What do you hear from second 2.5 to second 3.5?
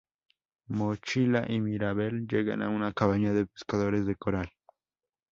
a una cabaña de